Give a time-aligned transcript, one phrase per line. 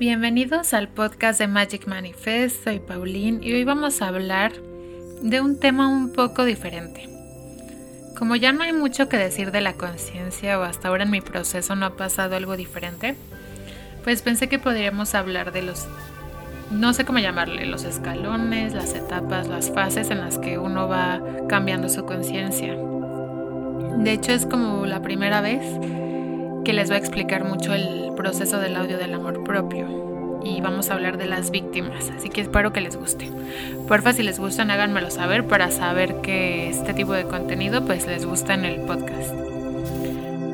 [0.00, 4.50] Bienvenidos al podcast de Magic Manifest, soy Pauline y hoy vamos a hablar
[5.20, 7.06] de un tema un poco diferente.
[8.18, 11.20] Como ya no hay mucho que decir de la conciencia o hasta ahora en mi
[11.20, 13.14] proceso no ha pasado algo diferente,
[14.02, 15.86] pues pensé que podríamos hablar de los,
[16.70, 21.20] no sé cómo llamarle, los escalones, las etapas, las fases en las que uno va
[21.46, 22.74] cambiando su conciencia.
[23.98, 25.60] De hecho es como la primera vez
[26.64, 29.39] que les va a explicar mucho el proceso del audio del amor
[30.44, 33.30] y vamos a hablar de las víctimas, así que espero que les guste.
[33.88, 38.24] Porfa, si les gustan, háganmelo saber para saber que este tipo de contenido pues les
[38.24, 39.32] gusta en el podcast.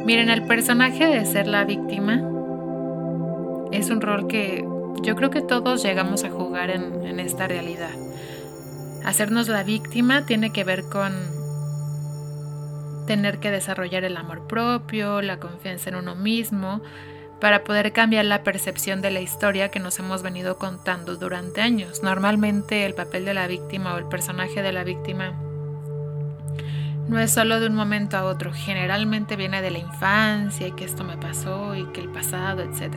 [0.06, 2.22] Miren, el personaje de ser la víctima
[3.70, 4.64] es un rol que
[5.02, 7.90] yo creo que todos llegamos a jugar en, en esta realidad.
[9.04, 11.12] Hacernos la víctima tiene que ver con
[13.06, 16.80] tener que desarrollar el amor propio, la confianza en uno mismo,
[17.40, 22.02] para poder cambiar la percepción de la historia que nos hemos venido contando durante años.
[22.02, 25.34] Normalmente el papel de la víctima o el personaje de la víctima
[27.08, 30.84] no es solo de un momento a otro, generalmente viene de la infancia y que
[30.84, 32.94] esto me pasó y que el pasado, etc.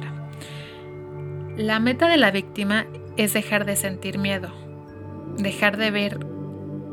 [1.57, 4.49] La meta de la víctima es dejar de sentir miedo,
[5.37, 6.25] dejar de ver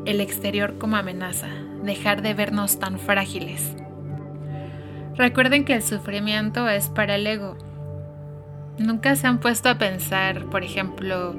[0.05, 1.49] el exterior como amenaza,
[1.83, 3.77] dejar de vernos tan frágiles.
[5.17, 7.57] Recuerden que el sufrimiento es para el ego.
[8.79, 11.35] Nunca se han puesto a pensar, por ejemplo,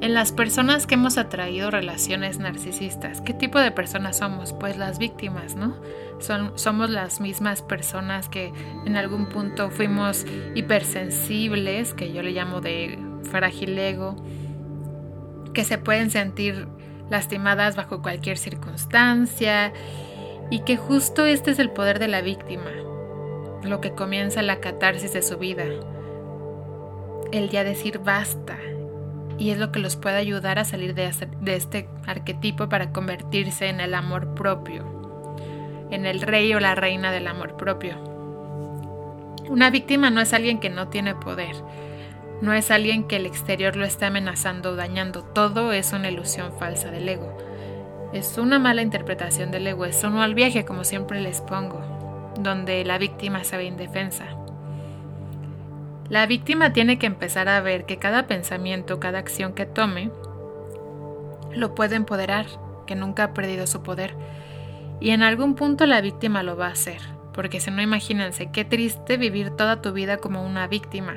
[0.00, 3.20] en las personas que hemos atraído relaciones narcisistas.
[3.20, 4.52] ¿Qué tipo de personas somos?
[4.52, 5.74] Pues las víctimas, ¿no?
[6.20, 8.52] Son, somos las mismas personas que
[8.84, 10.24] en algún punto fuimos
[10.54, 14.16] hipersensibles, que yo le llamo de frágil ego,
[15.52, 16.68] que se pueden sentir
[17.10, 19.72] lastimadas bajo cualquier circunstancia
[20.50, 22.70] y que justo este es el poder de la víctima,
[23.68, 25.64] lo que comienza la catarsis de su vida,
[27.32, 28.56] el ya decir basta
[29.38, 31.10] y es lo que los puede ayudar a salir de,
[31.46, 34.84] este arquetipo para convertirse en el amor propio,
[35.90, 37.96] en el rey o la reina del amor propio.
[39.48, 41.54] Una víctima no es alguien que no tiene poder,
[42.40, 45.22] no es alguien que el exterior lo está amenazando o dañando.
[45.22, 47.36] Todo es una ilusión falsa del ego.
[48.12, 49.86] Es una mala interpretación del ego.
[49.86, 51.80] Es uno al viaje, como siempre les pongo,
[52.38, 54.26] donde la víctima se ve indefensa.
[56.08, 60.10] La víctima tiene que empezar a ver que cada pensamiento, cada acción que tome,
[61.52, 62.46] lo puede empoderar,
[62.86, 64.14] que nunca ha perdido su poder.
[65.00, 67.00] Y en algún punto la víctima lo va a hacer,
[67.32, 71.16] porque si no imagínense qué triste vivir toda tu vida como una víctima.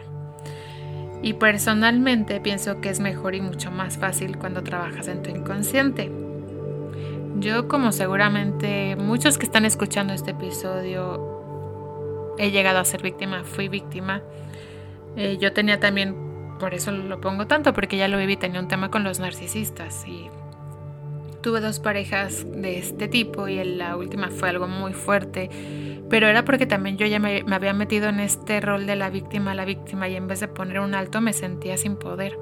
[1.21, 6.28] Y personalmente pienso que es mejor y mucho más fácil cuando trabajas en tu inconsciente.
[7.39, 13.67] Yo como seguramente muchos que están escuchando este episodio he llegado a ser víctima, fui
[13.67, 14.21] víctima.
[15.15, 16.15] Eh, yo tenía también,
[16.59, 20.05] por eso lo pongo tanto, porque ya lo viví, tenía un tema con los narcisistas
[20.07, 20.29] y
[21.41, 25.49] tuve dos parejas de este tipo y la última fue algo muy fuerte
[26.09, 29.53] pero era porque también yo ya me, había metido en este rol de la víctima,
[29.53, 32.37] la víctima, y en vez de poner un alto me sentía sin poder.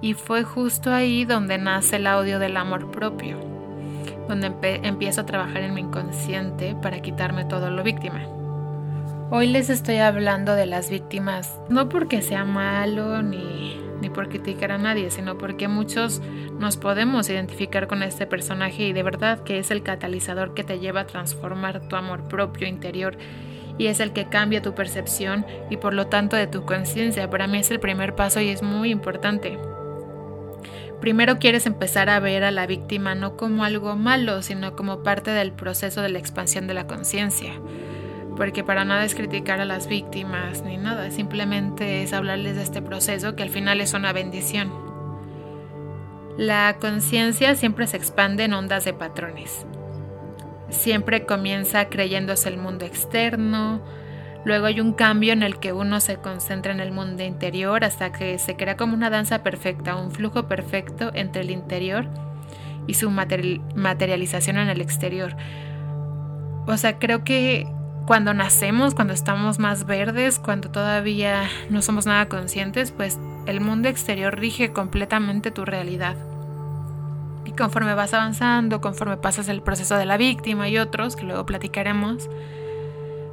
[0.00, 3.38] Y fue justo ahí donde nace el audio del amor propio,
[4.32, 8.24] donde empiezo a trabajar en mi inconsciente para quitarme todo lo víctima.
[9.30, 14.72] Hoy les estoy hablando de las víctimas, no porque sea malo ni, ni por criticar
[14.72, 16.22] a nadie, sino porque muchos
[16.58, 20.78] nos podemos identificar con este personaje y de verdad que es el catalizador que te
[20.78, 23.18] lleva a transformar tu amor propio interior
[23.76, 27.28] y es el que cambia tu percepción y por lo tanto de tu conciencia.
[27.28, 29.58] Para mí es el primer paso y es muy importante.
[31.02, 35.30] Primero quieres empezar a ver a la víctima no como algo malo, sino como parte
[35.30, 37.52] del proceso de la expansión de la conciencia
[38.36, 42.82] porque para nada es criticar a las víctimas ni nada, simplemente es hablarles de este
[42.82, 44.72] proceso que al final es una bendición.
[46.36, 49.66] La conciencia siempre se expande en ondas de patrones.
[50.70, 53.82] Siempre comienza creyéndose el mundo externo,
[54.44, 58.12] luego hay un cambio en el que uno se concentra en el mundo interior hasta
[58.12, 62.06] que se crea como una danza perfecta, un flujo perfecto entre el interior
[62.86, 65.36] y su materialización en el exterior.
[66.66, 67.66] O sea, creo que
[68.06, 73.88] cuando nacemos, cuando estamos más verdes, cuando todavía no somos nada conscientes, pues el mundo
[73.88, 76.16] exterior rige completamente tu realidad.
[77.44, 81.46] Y conforme vas avanzando, conforme pasas el proceso de la víctima y otros, que luego
[81.46, 82.28] platicaremos,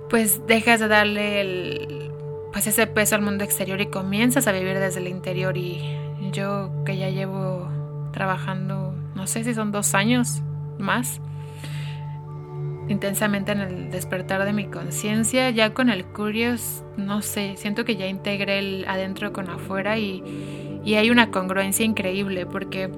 [0.09, 2.11] pues dejas de darle el,
[2.51, 5.55] pues ese peso al mundo exterior y comienzas a vivir desde el interior.
[5.57, 5.81] Y
[6.31, 7.69] yo que ya llevo
[8.11, 10.41] trabajando, no sé si son dos años
[10.77, 11.21] más,
[12.87, 15.51] intensamente en el despertar de mi conciencia.
[15.51, 20.23] Ya con el Curious, no sé, siento que ya integré el adentro con afuera y,
[20.83, 22.89] y hay una congruencia increíble porque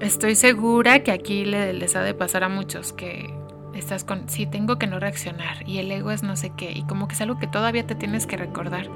[0.00, 3.41] estoy segura que aquí les ha de pasar a muchos que
[3.82, 6.84] estás con, sí, tengo que no reaccionar y el ego es no sé qué y
[6.84, 8.88] como que es algo que todavía te tienes que recordar.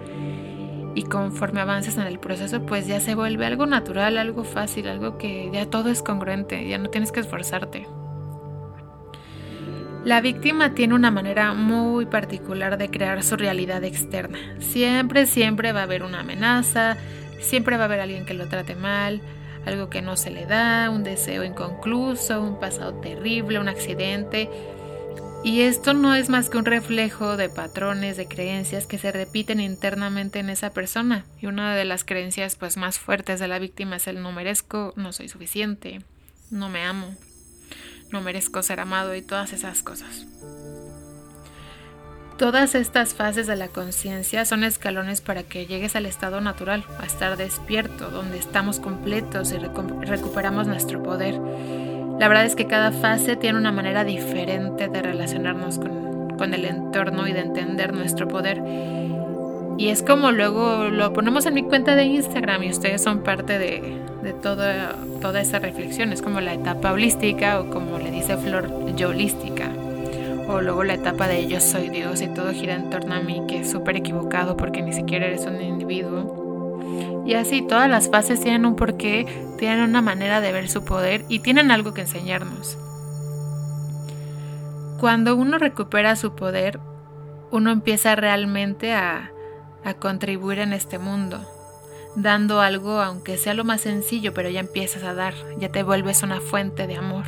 [0.94, 5.18] Y conforme avances en el proceso, pues ya se vuelve algo natural, algo fácil, algo
[5.18, 7.86] que ya todo es congruente, ya no tienes que esforzarte.
[10.06, 14.38] La víctima tiene una manera muy particular de crear su realidad externa.
[14.60, 16.96] Siempre, siempre va a haber una amenaza,
[17.40, 19.20] siempre va a haber alguien que lo trate mal,
[19.66, 24.48] algo que no se le da, un deseo inconcluso, un pasado terrible, un accidente.
[25.44, 29.60] Y esto no es más que un reflejo de patrones, de creencias que se repiten
[29.60, 31.24] internamente en esa persona.
[31.40, 34.92] Y una de las creencias pues más fuertes de la víctima es el no merezco,
[34.96, 36.00] no soy suficiente,
[36.50, 37.14] no me amo,
[38.10, 40.26] no merezco ser amado y todas esas cosas.
[42.38, 47.06] Todas estas fases de la conciencia son escalones para que llegues al estado natural, a
[47.06, 51.40] estar despierto, donde estamos completos y recuperamos nuestro poder.
[52.18, 57.26] La verdad es que cada fase tiene una manera diferente de relacionarnos con, el entorno
[57.26, 58.62] y de entender nuestro poder.
[59.78, 63.58] Y es como luego lo ponemos en mi cuenta de Instagram y ustedes son parte
[63.58, 66.12] de, toda, toda esa reflexión.
[66.12, 69.70] Es como la etapa holística o como le dice Flor, yo holística
[70.48, 73.42] o luego la etapa de yo soy Dios y todo gira en torno a mí,
[73.48, 76.45] que es súper equivocado porque ni siquiera eres un individuo.
[77.26, 79.26] Y así, todas las fases tienen un porqué,
[79.58, 82.78] tienen una manera de ver su poder y tienen algo que enseñarnos.
[85.00, 86.78] Cuando uno recupera su poder,
[87.50, 89.32] uno empieza realmente a,
[89.84, 91.40] a contribuir en este mundo,
[92.14, 96.22] dando algo, aunque sea lo más sencillo, pero ya empiezas a dar, ya te vuelves
[96.22, 97.24] una fuente de amor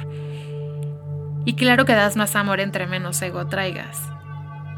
[1.48, 4.02] y claro que das más amor entre menos ego traigas.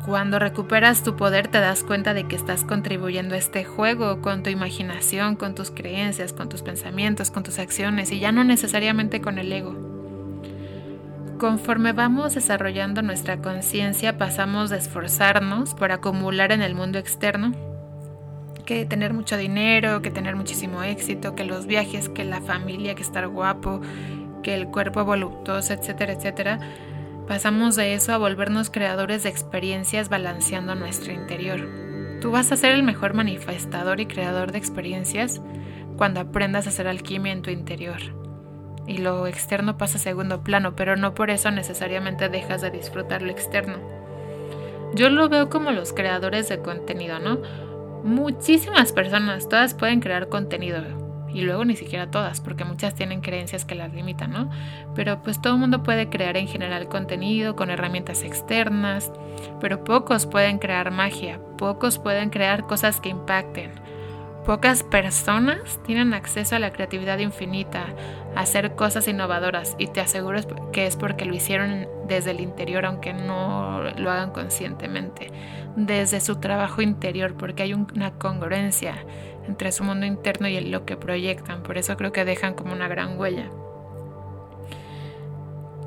[0.05, 4.43] Cuando recuperas tu poder te das cuenta de que estás contribuyendo a este juego con
[4.43, 9.21] tu imaginación, con tus creencias, con tus pensamientos, con tus acciones y ya no necesariamente
[9.21, 9.77] con el ego.
[11.39, 17.53] Conforme vamos desarrollando nuestra conciencia pasamos de esforzarnos por acumular en el mundo externo
[18.65, 23.03] que tener mucho dinero, que tener muchísimo éxito, que los viajes, que la familia, que
[23.03, 23.81] estar guapo,
[24.43, 26.61] que el cuerpo voluptuoso, etcétera, etcétera,
[27.27, 31.69] pasamos de eso a volvernos creadores de experiencias balanceando nuestro interior.
[32.21, 35.41] Tú vas a ser el mejor manifestador y creador de experiencias
[35.97, 37.99] cuando aprendas a hacer alquimia en tu interior.
[38.87, 43.23] Y lo externo pasa a segundo plano, pero no por eso necesariamente dejas de disfrutar
[43.23, 43.79] lo externo.
[44.95, 47.41] Yo lo veo como los creadores de contenido, ¿no?
[48.03, 50.83] Muchísimas personas, todas pueden crear contenido,
[51.33, 54.51] y luego ni siquiera todas, porque muchas tienen creencias que las limitan, ¿no?
[54.95, 59.13] Pero pues todo el mundo puede crear en general contenido con herramientas externas,
[59.61, 63.71] pero pocos pueden crear magia, pocos pueden crear cosas que impacten.
[64.45, 67.85] Pocas personas tienen acceso a la creatividad infinita,
[68.35, 70.41] a hacer cosas innovadoras y te aseguro
[70.73, 75.31] que es porque lo hicieron desde el interior, aunque no lo hagan conscientemente,
[75.77, 78.95] desde su trabajo interior, porque hay una congruencia
[79.47, 81.63] entre su mundo interno y lo que proyectan.
[81.63, 83.51] Por eso creo que dejan como una gran huella.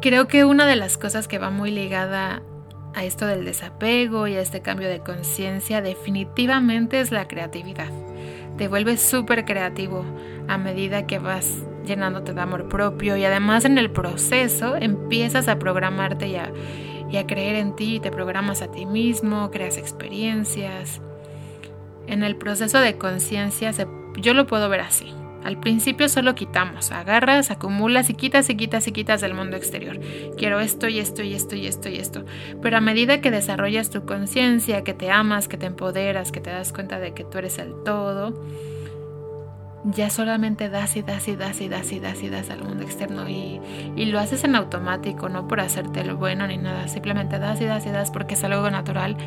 [0.02, 2.42] Creo que una de las cosas que va muy ligada
[2.94, 7.90] a esto del desapego y a este cambio de conciencia definitivamente es la creatividad.
[8.58, 10.06] Te vuelves súper creativo
[10.48, 15.58] a medida que vas llenándote de amor propio y además en el proceso empiezas a
[15.58, 16.51] programarte y a,
[17.10, 21.01] y a creer en ti, te programas a ti mismo, creas experiencias
[22.07, 23.72] en el proceso de conciencia
[24.17, 25.13] yo lo puedo ver así.
[25.43, 30.00] Al principio solo quitamos, agarras, acumulas y quitas y quitas y quitas del mundo exterior.
[30.38, 32.25] Quiero esto y esto y esto y esto y esto.
[32.62, 36.50] Pero a medida que desarrollas tu conciencia, que te amas, que te empoderas, que te
[36.50, 38.41] das cuenta de que tú eres el todo,
[39.83, 42.83] ya solamente das y das y das y das y das y das al mundo
[42.83, 43.60] externo y,
[44.05, 47.86] lo haces en automático, no por hacerte el bueno ni nada, simplemente das y das
[47.86, 49.17] y das porque es algo natural.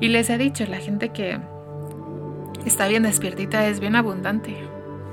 [0.00, 1.38] Y les he dicho, la gente que
[2.68, 4.56] está bien despiertita, es bien abundante.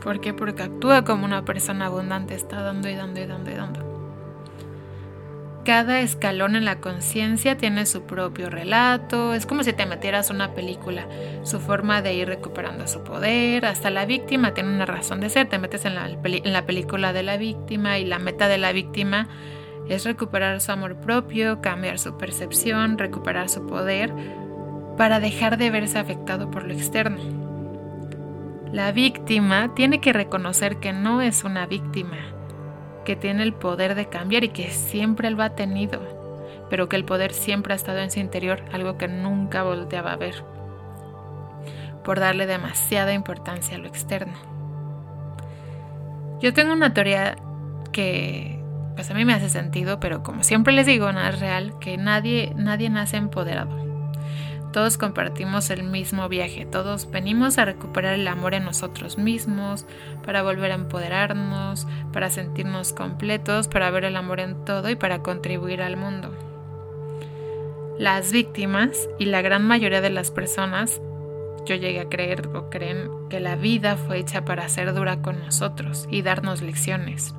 [0.04, 0.34] ¿Por qué?
[0.34, 3.94] Porque actúa como una persona abundante, está dando y dando y dando y dando.
[5.66, 10.54] Cada escalón en la conciencia tiene su propio relato, es como si te metieras una
[10.54, 11.08] película,
[11.44, 15.48] su forma de ir recuperando su poder, hasta la víctima tiene una razón de ser,
[15.48, 18.74] te metes en la, en la película de la víctima y la meta de la
[18.74, 19.30] víctima
[19.88, 24.14] es recuperar su amor propio, cambiar su percepción, recuperar su poder
[24.98, 27.43] para dejar de verse afectado por lo externo.
[28.74, 32.18] La víctima tiene que reconocer que no es una víctima,
[33.06, 36.02] que tiene el poder de cambiar y que siempre lo ha tenido,
[36.72, 40.18] pero que el poder siempre ha estado en su interior, algo que nunca volteaba a
[40.18, 40.44] ver,
[42.04, 44.34] por darle demasiada importancia a lo externo.
[46.42, 47.36] Yo tengo una teoría
[47.92, 48.60] que
[48.96, 51.98] pues a mí me hace sentido, pero como siempre les digo, nada es real, que
[51.98, 53.83] nadie, nadie nace empoderado.
[54.74, 59.86] Todos compartimos el mismo viaje, todos venimos a recuperar el amor en nosotros mismos,
[60.26, 65.20] para volver a empoderarnos, para sentirnos completos, para ver el amor en todo y para
[65.20, 66.36] contribuir al mundo.
[68.00, 71.00] Las víctimas y la gran mayoría de las personas,
[71.68, 75.40] yo llegué a creer o creen que la vida fue hecha para ser dura con
[75.40, 77.36] nosotros y darnos lecciones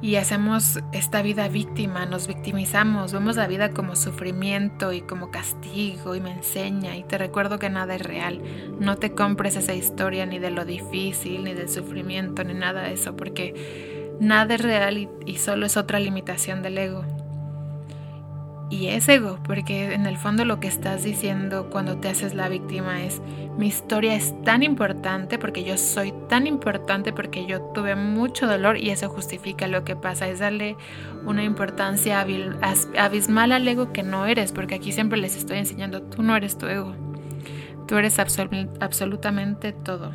[0.00, 6.14] y hacemos esta vida víctima, nos victimizamos, vemos la vida como sufrimiento y como castigo
[6.14, 8.40] y me enseña y te recuerdo que nada es real.
[8.78, 12.92] No te compres esa historia ni de lo difícil, ni del sufrimiento, ni nada de
[12.92, 17.04] eso, porque nada es real y, y solo es otra limitación del ego.
[18.70, 22.50] Y es ego, porque en el fondo lo que estás diciendo cuando te haces la
[22.50, 23.22] víctima es,
[23.56, 28.76] mi historia es tan importante porque yo soy tan importante porque yo tuve mucho dolor
[28.76, 30.76] y eso justifica lo que pasa, es darle
[31.24, 32.20] una importancia
[32.98, 36.58] abismal al ego que no eres, porque aquí siempre les estoy enseñando, tú no eres
[36.58, 36.94] tu ego,
[37.86, 40.12] tú eres absolutamente todo.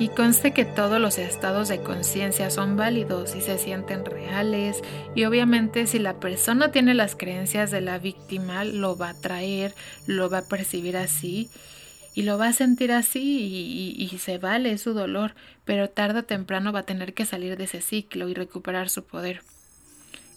[0.00, 4.80] Y conste que todos los estados de conciencia son válidos y se sienten reales
[5.14, 9.74] y obviamente si la persona tiene las creencias de la víctima lo va a traer,
[10.06, 11.50] lo va a percibir así
[12.14, 15.34] y lo va a sentir así y, se vale su dolor,
[15.66, 19.04] pero tarde o temprano va a tener que salir de ese ciclo y recuperar su
[19.04, 19.42] poder.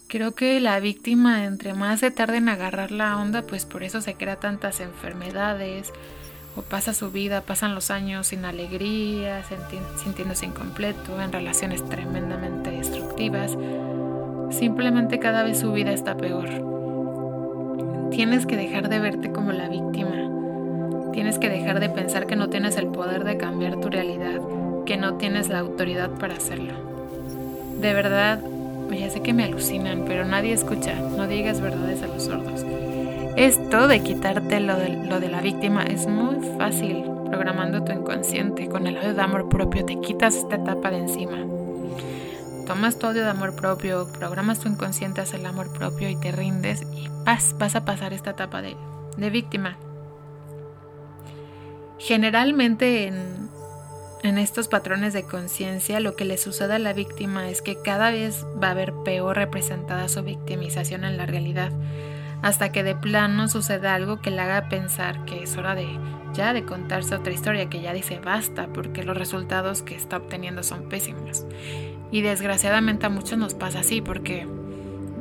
[0.08, 4.02] Creo que la víctima entre más se tarde en agarrar la onda, pues por eso
[4.02, 5.90] se crea tantas enfermedades,
[6.56, 9.42] o pasa su vida, pasan los años sin alegría,
[10.02, 13.56] sintiéndose incompleto, en relaciones tremendamente destructivas.
[14.50, 16.48] Simplemente cada vez su vida está peor.
[18.10, 20.30] Tienes que dejar de verte como la víctima.
[21.12, 24.40] Tienes que dejar de pensar que no tienes el poder de cambiar tu realidad,
[24.86, 26.74] que no tienes la autoridad para hacerlo.
[27.80, 28.40] De verdad,
[28.90, 32.64] ya sé que me alucinan, pero nadie escucha, no digas verdades a los sordos.
[33.36, 38.68] Esto de quitarte lo de, la víctima es muy fácil programando tu inconsciente.
[38.68, 41.38] Con el odio de amor propio te quitas esta etapa de encima.
[42.64, 46.30] Tomas tu odio de amor propio, programas tu inconsciente hacia el amor propio y te
[46.30, 48.76] rindes y vas, vas a pasar esta etapa de,
[49.30, 49.78] víctima.
[51.98, 53.50] Generalmente en,
[54.22, 58.12] en estos patrones de conciencia lo que le sucede a la víctima es que cada
[58.12, 61.72] vez va a ver peor representada su victimización en la realidad
[62.42, 65.98] hasta que de plano suceda algo que le haga pensar que es hora de
[66.34, 70.62] ya de contarse otra historia, que ya dice basta, porque los resultados que está obteniendo
[70.62, 71.46] son pésimos.
[72.10, 74.46] Y desgraciadamente a muchos nos pasa así, porque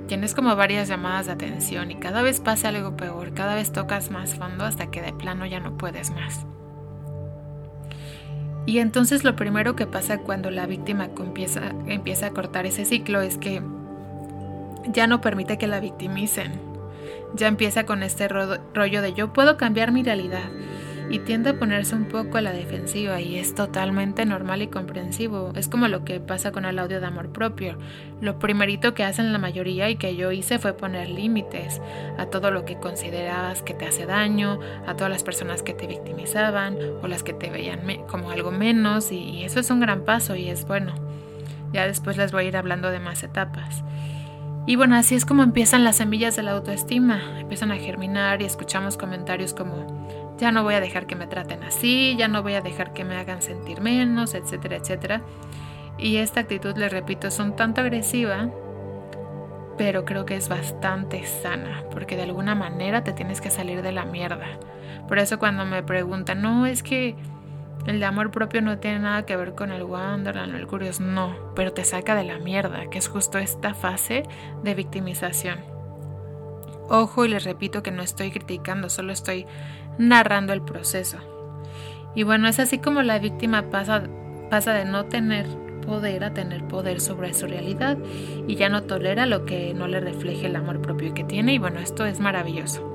[0.07, 4.11] tienes como varias llamadas de atención y cada vez pasa algo peor, cada vez tocas
[4.11, 6.45] más fondo hasta que de plano ya no puedes más.
[8.65, 13.21] Y entonces lo primero que pasa cuando la víctima empieza, empieza a cortar ese ciclo
[13.21, 13.61] es que
[14.87, 16.72] ya no permite que la victimicen
[17.35, 20.49] ya empieza con este rollo de yo puedo cambiar mi realidad
[21.09, 25.51] y tiende a ponerse un poco a la defensiva y es totalmente normal y comprensivo.
[25.55, 27.77] Es como lo que pasa con el audio de amor propio.
[28.21, 31.81] Lo primerito que hacen la mayoría y que yo hice fue poner límites
[32.17, 35.87] a todo lo que considerabas que te hace daño, a todas las personas que te
[35.87, 40.35] victimizaban o las que te veían como algo menos y eso es un gran paso
[40.35, 40.93] y es bueno.
[41.73, 43.83] Ya después les voy a ir hablando de más etapas.
[44.65, 47.39] Y bueno, así es como empiezan las semillas de la autoestima.
[47.39, 51.63] Empiezan a germinar y escuchamos comentarios como, ya no voy a dejar que me traten
[51.63, 55.21] así, ya no voy a dejar que me hagan sentir menos, etcétera, etcétera.
[55.97, 58.49] Y esta actitud, les repito, es un tanto agresiva,
[59.77, 63.91] pero creo que es bastante sana, porque de alguna manera te tienes que salir de
[63.91, 64.47] la mierda.
[65.07, 67.15] Por eso cuando me preguntan, no, es que
[67.85, 70.99] el de amor propio no tiene nada que ver con el Wonderland o el Curious,
[70.99, 74.23] no, pero te saca de la mierda, que es justo esta fase
[74.63, 75.59] de victimización.
[76.89, 79.45] Ojo y les repito que no estoy criticando, solo estoy
[79.97, 81.17] narrando el proceso.
[82.15, 84.03] Y bueno, es así como la víctima pasa,
[84.49, 85.47] pasa de no tener
[85.85, 87.97] poder a tener poder sobre su realidad
[88.47, 91.57] y ya no tolera lo que no le refleje el amor propio que tiene y
[91.57, 92.92] bueno, esto es maravilloso.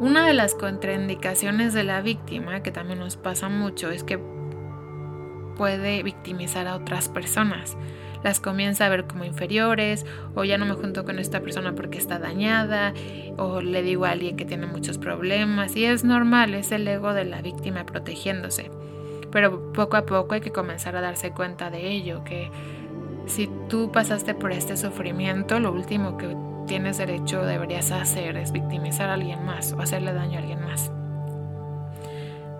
[0.00, 4.18] Una de las contraindicaciones de la víctima, que también nos pasa mucho, es que
[5.58, 7.76] puede victimizar a otras personas.
[8.24, 11.98] Las comienza a ver como inferiores, o ya no me junto con esta persona porque
[11.98, 12.94] está dañada,
[13.36, 17.12] o le digo a alguien que tiene muchos problemas, y es normal, es el ego
[17.12, 18.70] de la víctima protegiéndose.
[19.30, 22.50] Pero poco a poco hay que comenzar a darse cuenta de ello, que
[23.26, 26.34] Si tú pasaste por este sufrimiento, lo último que
[26.66, 30.90] tienes derecho deberías hacer es victimizar a alguien más o hacerle daño a alguien más.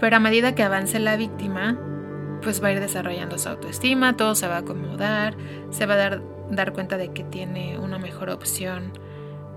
[0.01, 1.79] Pero a medida que avance la víctima,
[2.43, 5.35] pues va a ir desarrollando su autoestima, todo se va a acomodar,
[5.71, 8.93] se va a dar, dar cuenta de que tiene una mejor opción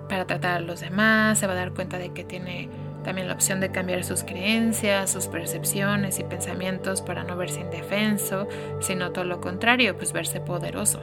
[0.10, 2.70] para tratar a los demás, se va a dar cuenta de que tiene
[3.04, 8.48] también la opción de cambiar sus creencias, sus percepciones y pensamientos para no verse indefenso,
[8.80, 11.02] sino todo lo contrario, pues verse poderoso.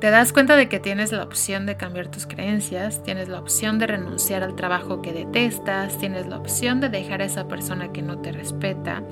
[0.00, 3.78] Te das cuenta de que tienes la opción de cambiar tus creencias, tienes la opción
[3.78, 8.00] de renunciar al trabajo que detestas, tienes la opción de dejar a esa persona que
[8.00, 9.02] no te respeta,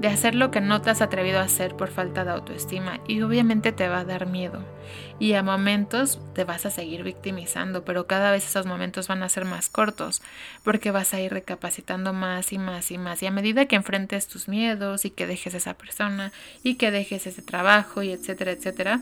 [0.00, 3.22] de hacer lo que no te has atrevido a hacer por falta de autoestima y
[3.22, 4.60] obviamente te va a dar miedo.
[5.20, 9.28] Y a momentos te vas a seguir victimizando, pero cada vez esos momentos van a
[9.28, 10.20] ser más cortos
[10.64, 13.22] porque vas a ir recapacitando más y más y más.
[13.22, 16.32] Y a medida que enfrentes tus miedos y que dejes a esa persona
[16.64, 19.00] y que dejes ese trabajo y etcétera, etcétera,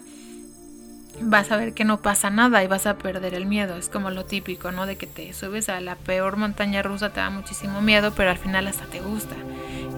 [1.21, 3.77] vas a ver que no pasa nada y vas a perder el miedo.
[3.77, 4.87] Es como lo típico, ¿no?
[4.87, 8.39] De que te subes a la peor montaña rusa, te da muchísimo miedo, pero al
[8.39, 9.35] final hasta te gusta.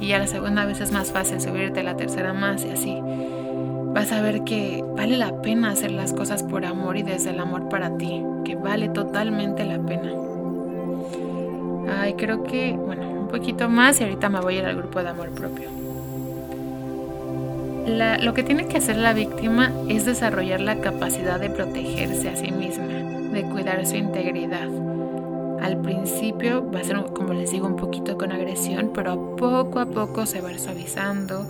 [0.01, 2.99] Y ya la segunda vez es más fácil subirte, la tercera más y así.
[3.93, 7.41] Vas a ver que vale la pena hacer las cosas por amor y desde el
[7.41, 10.13] amor para ti, que vale totalmente la pena.
[12.01, 15.03] Ay, creo que, bueno, un poquito más y ahorita me voy a ir al grupo
[15.03, 15.78] de amor propio
[17.89, 22.51] lo que tiene que hacer la víctima es desarrollar la capacidad de protegerse a sí
[22.51, 24.69] misma, de cuidar su integridad.
[25.61, 29.87] Al principio va a ser, como les digo, un poquito con agresión, pero poco a
[29.87, 31.49] poco se va suavizando.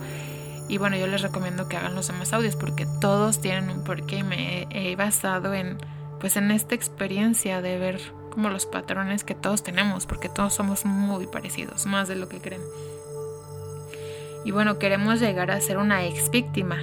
[0.67, 4.23] Y bueno, yo les recomiendo que hagan los demás audios porque todos tienen un porqué
[4.23, 5.77] me he basado en,
[6.19, 10.85] pues en esta experiencia de ver como los patrones que todos tenemos, porque todos somos
[10.85, 12.61] muy parecidos, más de lo que creen.
[14.45, 16.77] Y bueno, queremos llegar a ser una ex víctima,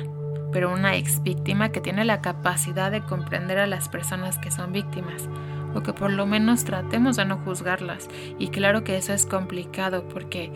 [0.53, 4.73] pero una ex víctima que tiene la capacidad de comprender a las personas que son
[4.73, 5.29] víctimas,
[5.75, 8.09] o que por lo menos tratemos de no juzgarlas.
[8.39, 10.51] Y claro que eso es complicado porque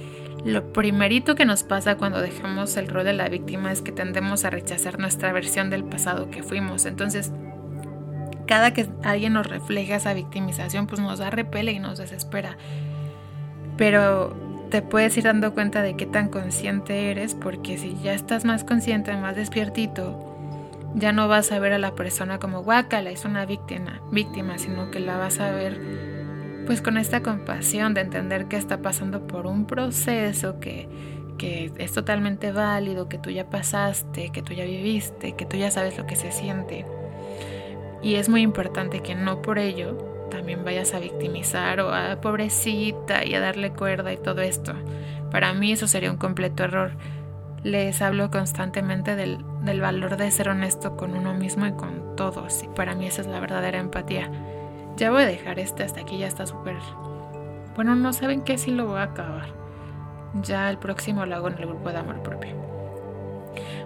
[0.45, 4.45] lo primerito que nos pasa cuando dejamos el rol de la víctima es que tendemos
[4.45, 6.87] a rechazar nuestra versión del pasado que fuimos.
[6.87, 7.33] Entonces,
[8.47, 12.57] cada que alguien nos refleja esa victimización, pues nos da repele y nos desespera.
[13.77, 18.45] Pero te puedes ir dando cuenta de qué tan consciente eres, porque si ya estás
[18.45, 20.31] más consciente, más despiertito,
[20.95, 24.91] ya no vas a ver a la persona como guácala, es una víctima, víctima, sino
[24.91, 25.81] que la vas a ver
[26.67, 30.89] pues con esta compasión de entender que está pasando por un proceso que,
[31.37, 35.71] que es totalmente válido, que tú ya pasaste, que tú ya viviste, que tú ya
[35.71, 36.87] sabes lo que se siente.
[38.03, 43.25] Y es muy importante que no por ello también vayas a victimizar o a pobrecita
[43.25, 44.73] y a darle cuerda y todo esto.
[45.31, 46.93] Para mí eso sería un completo error.
[47.63, 52.63] Les hablo constantemente del, del valor de ser honesto con uno mismo y con todos.
[52.63, 54.31] Y para mí esa es la verdadera empatía.
[54.97, 56.77] Ya voy a dejar este hasta aquí, ya está súper...
[57.75, 59.49] Bueno, no saben qué si lo voy a acabar.
[60.43, 62.55] Ya el próximo lo hago en el grupo de amor propio.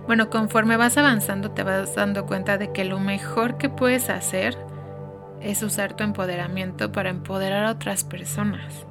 [0.07, 4.57] Bueno, conforme vas avanzando te vas dando cuenta de que lo mejor que puedes hacer
[5.45, 8.87] es usar tu empoderamiento para empoderar a otras personas.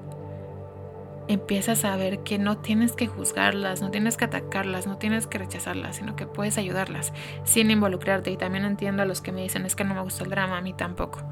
[1.28, 5.38] Empiezas a ver que no tienes que juzgarlas, no tienes que atacarlas, no tienes que
[5.38, 7.14] rechazarlas, sino que puedes ayudarlas
[7.46, 8.30] sin involucrarte.
[8.30, 10.58] Y también entiendo a los que me dicen es que no me gusta el drama,
[10.58, 11.24] a mí tampoco.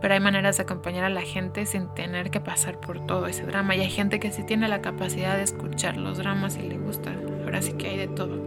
[0.00, 3.44] Pero hay maneras de acompañar a la gente sin tener que pasar por todo ese
[3.44, 3.74] drama.
[3.74, 7.12] Y hay gente que sí tiene la capacidad de escuchar los dramas y le gusta.
[7.44, 8.40] Ahora sí que hay de todo.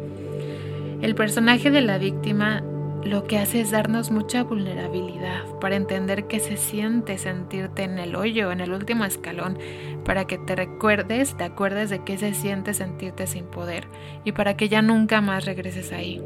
[1.02, 2.64] El personaje de la víctima
[3.06, 8.15] lo que hace es darnos mucha vulnerabilidad para entender qué se siente sentirte en el
[8.15, 9.60] hoyo, en el último escalón,
[10.04, 13.88] para que te recuerdes, te acuerdes de qué se siente sentirte sin poder
[14.24, 16.20] y para que ya nunca más regreses ahí.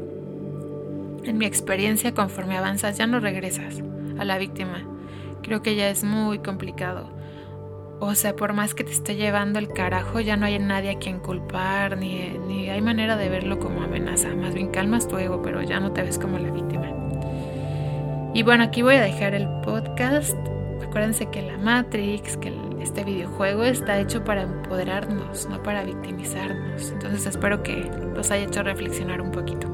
[1.24, 3.82] En mi experiencia, conforme avanzas, ya no regresas
[4.18, 4.82] a la víctima.
[5.42, 7.19] Creo que ya es muy complicado.
[8.02, 10.98] O sea, por más que te esté llevando el carajo, ya no hay nadie a
[10.98, 14.34] quien culpar, ni, ni hay manera de verlo como amenaza.
[14.34, 16.86] Más bien calmas tu ego, pero ya no te ves como la víctima.
[18.32, 20.36] Y bueno, aquí voy a dejar el podcast.
[20.82, 26.90] Acuérdense que la Matrix, que este videojuego está hecho para empoderarnos, no para victimizarnos.
[26.92, 29.69] Entonces espero que los haya hecho reflexionar un poquito.